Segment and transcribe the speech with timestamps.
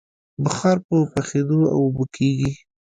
[0.43, 2.51] بخار په یخېدو اوبه کېږي.